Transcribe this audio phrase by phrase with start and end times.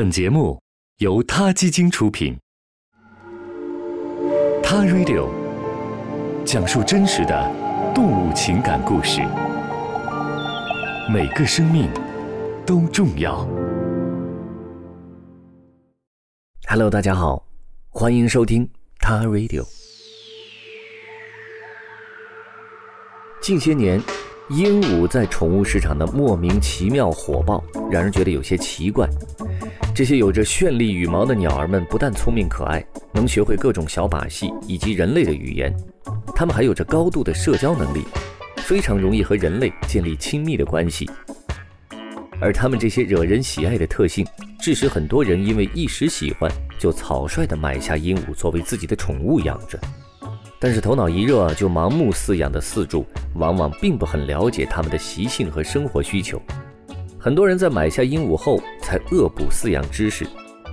[0.00, 0.58] 本节目
[0.96, 2.34] 由他基金出品，
[4.62, 5.28] 《他 Radio》
[6.42, 9.20] 讲述真实的动物情感故事，
[11.12, 11.86] 每个生命
[12.64, 13.46] 都重要。
[16.66, 17.46] Hello，大家好，
[17.90, 18.64] 欢迎收听
[19.00, 19.62] 《他 Radio》。
[23.42, 24.00] 近些年，
[24.48, 29.06] 鹦鹉在宠物市场的莫名其妙火爆，让人觉得有些奇怪。
[29.92, 35.74] 这些有着绚丽羽毛的鸟儿们，不但聪明可爱，能学会各种小把戏以及人类的语言，
[36.34, 38.04] 它们还有着高度的社交能力，
[38.58, 41.10] 非常容易和人类建立亲密的关系。
[42.40, 44.26] 而它们这些惹人喜爱的特性，
[44.58, 49.78] 致使很多人因为一时喜欢，就草率地买下鹦鹉作为自己的宠物养着。
[50.58, 56.40] 但是头脑一热就盲目饲养的饲主，往往并不很了解它们的习性和生活需求。
[57.22, 60.26] 很多人在买下鹦鹉后，才恶补饲养知识，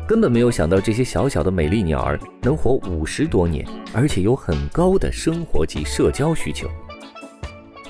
[0.08, 6.66] 根本没有想到这些小小的美丽鸟儿能活五十多年，而且有很高的生活及社交需求。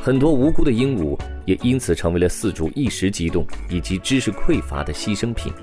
[0.02, 5.54] 很多无辜的鹦鹉也因此成为了饲主一时激动以及知识匮乏的牺牲品。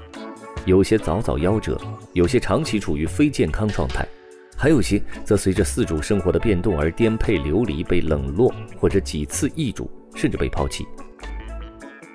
[0.64, 1.76] 有些早早夭折，
[2.12, 4.06] 有些长期处于非健康状态，
[4.56, 10.86] 还有些则随着饲主生活的变动而颠沛流离，被冷落或者几次易主，甚至被抛弃。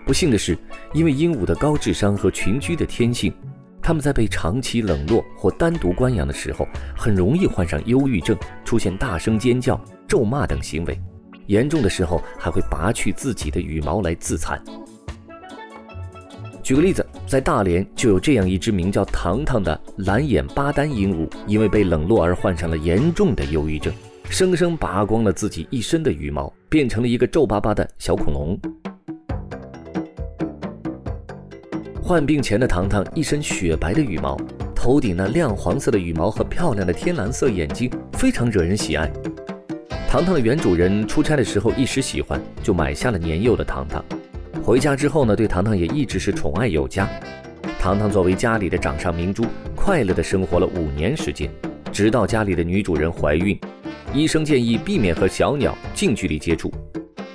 [0.10, 0.58] 不幸的是，
[0.92, 3.32] 因为鹦鹉的高智商和群居的天性，
[3.80, 8.36] 它们在被长期冷落或单独关养的时候，很容易患上忧郁症，
[8.66, 11.00] 出现大声尖叫、咒骂等行为，
[11.46, 14.60] 严重的时候还会拔去自己的羽毛来自残。
[16.64, 23.94] 举个例子，在大连就有这样一只名叫糖糖的蓝眼巴丹鹦鹉，因为被冷落而患上了严重的忧郁症，
[24.28, 28.60] 生生拔光了自己一身的羽毛，变成了一个皱巴巴的小恐龙。
[32.10, 34.36] 患病前的糖糖一身雪白的羽毛，
[34.74, 39.08] 头顶那亮黄色的羽毛和漂亮的天蓝色眼睛，非常惹人喜爱。
[40.10, 44.04] 糖糖的原主人出差的时候一时喜欢，就买下了年幼的糖糖。
[44.64, 47.08] 回家之后呢，对糖糖也一直是宠爱有加。
[47.80, 49.45] 糖糖作为家里的掌上明珠，
[49.76, 51.48] 快乐的生活了五年时间，
[51.92, 53.56] 直到家里的女主人怀孕，
[54.16, 56.73] 医生建议避免和小鸟近距离接触，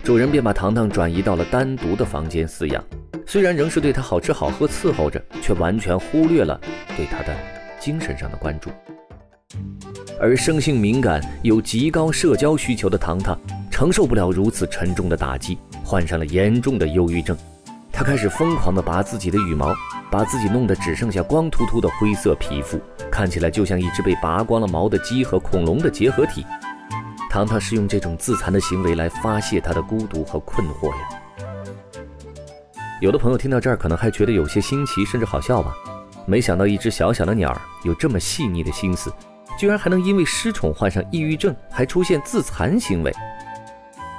[0.02, 2.84] 主人便把糖糖转移到了单独的房间饲养。
[3.26, 6.60] 虽然仍是对他好吃好喝伺候着，却完全忽略了
[6.96, 7.34] 对他的
[7.80, 8.70] 精神上的关注。
[10.20, 13.38] 而生性敏感、有极高社交需求的糖糖，
[13.70, 17.36] 承受不了如此沉重的打击，患上了严重的忧郁症。
[17.92, 19.74] 他开始疯狂地拔自己的羽毛，
[20.10, 22.80] 把自己弄得只剩下光秃秃的灰色皮肤，
[23.10, 26.44] 看起来就像一只被拔光了毛的鸡和恐龙的结合体。
[27.30, 31.20] 糖糖是用这种自残的行为来发泄他的孤独和困惑呀。
[33.04, 35.74] 有的朋友听到这儿，可能还觉得有些新奇，甚至好笑吧？
[36.24, 39.12] 没想到一只小小的鸟儿有这么细腻的心思，
[39.58, 43.12] 居然还能因为失宠患上抑郁症，还出现自残行为。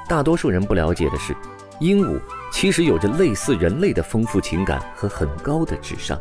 [0.08, 1.36] 大多数人不了解的是，
[1.80, 6.16] 鹦鹉其实有着类似人类的丰富情感和很高的智商。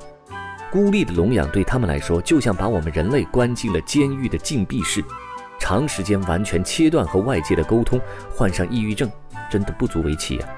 [0.73, 5.05] 孤立的笼养对他们来说，就像把我们人类关进了监狱的禁闭室，
[5.59, 8.01] 长时间完全切断和外界的沟通，
[8.35, 9.11] 患上抑郁症
[9.51, 10.49] 真的不足为奇呀。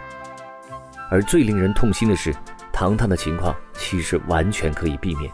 [1.11, 2.35] 而最令人痛心的是，
[2.73, 5.31] 糖糖的情况其实完全可以避免。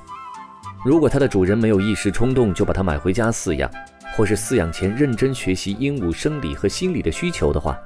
[0.84, 3.70] 如果它的主人没有一时冲动就把它买回家饲养，
[4.16, 7.78] 或是饲养前认真学习鹦鹉生理和心理的需求的话，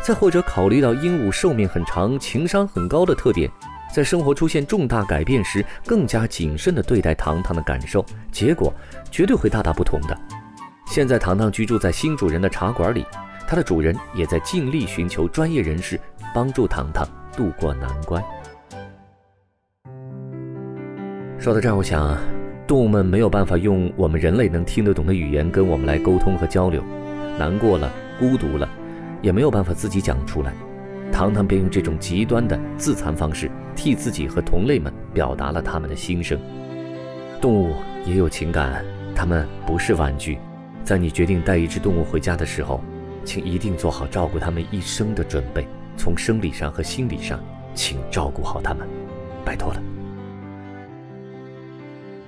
[0.00, 3.50] 再或者考虑到鹦鹉寿命很长、情商很高的特点，
[3.92, 8.72] 在生活出现重大改变时，更加谨慎地对待糖糖的感受，结果
[9.10, 10.16] 绝对会大大不同的。
[10.86, 13.04] 现在糖糖居住在新主人的茶馆里，
[13.46, 15.98] 它的主人也在尽力寻求专业人士
[16.34, 17.06] 帮助糖糖。
[17.36, 18.22] 渡过难关。
[21.36, 22.16] 说到这儿，我想，
[22.64, 26.80] 动物们没有办法用我们人类能听得懂的语言跟我们来沟通和交流，
[27.36, 28.68] 难过了、孤独了，
[29.20, 30.52] 也没有办法自己讲出来。
[31.12, 36.38] 糖糖便用这种极端的自残方式，替自己和同类们表达了他们的心声。
[37.40, 37.74] 动物
[38.06, 40.38] 也有情感，它们不是玩具。
[40.84, 42.80] 在你决定带一只动物回家的时候，
[43.24, 45.66] 请一定做好照顾它们一生的准备。
[45.96, 47.38] 从生理上和心理上，
[47.74, 48.86] 请照顾好他们，
[49.44, 49.80] 拜托了。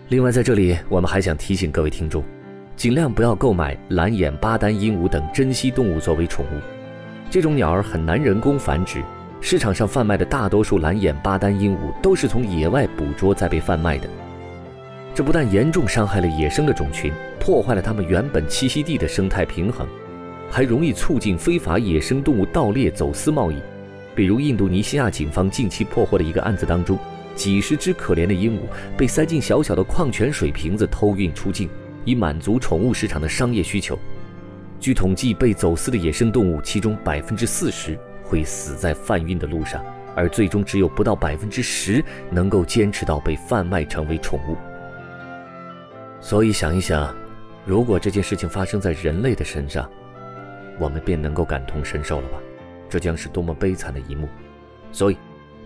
[0.08, 2.22] 另外，在这里我们还想提醒各位听众，
[2.76, 6.60] 尽量不要购买蓝眼巴丹鹦鹉等珍稀动物作为宠物。
[7.28, 9.02] 这种鸟儿很难人工繁殖，
[9.40, 14.08] 市场上贩卖的大多数蓝眼巴丹鹦鹉都是从野外捕捉再被贩卖的。
[15.12, 19.84] 这不但严重伤害了野生的种群，破坏了它们原本栖息地的生态平衡。
[20.50, 23.56] 还容易促进非法野生动物盗猎、走私贸易。
[24.14, 26.98] 比如，印度尼西亚警方近期破获的一个案子当中，
[27.34, 28.60] 几十只可怜的鹦鹉
[28.96, 31.68] 被塞进小小的矿泉水瓶子偷运出境，
[32.04, 33.98] 以满足宠物市场的商业需求。
[34.80, 39.84] 据统计，被走私的野生动物，其中百分之四十会死在贩运的路上，
[40.14, 44.56] 而最终只有不到百分之十能够坚持到被贩卖成为宠物。
[46.20, 47.14] 所以想一想，
[47.66, 49.90] 如果这件事情发生在人类的身上，
[50.78, 52.38] 我们便能够感同身受了吧？
[52.88, 54.28] 这将是多么悲惨的一幕！
[54.92, 55.18] 所以，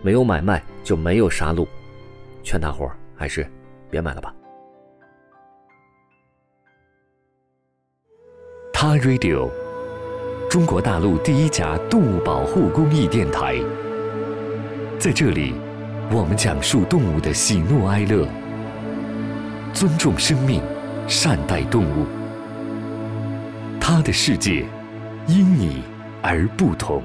[0.02, 1.66] 没有买卖就没有杀戮，
[2.42, 3.46] 劝大伙儿还是
[3.90, 4.34] 别买了吧。
[8.72, 9.50] 他 Radio，
[10.48, 13.56] 中国大陆第一家动物保护公益电台，
[14.98, 15.52] 在这里，
[16.10, 18.26] 我们讲述动物的喜怒哀乐，
[19.74, 20.62] 尊重生命，
[21.06, 22.06] 善待动物。
[23.78, 24.64] 他的世界，
[25.26, 25.82] 因你
[26.22, 27.02] 而不同。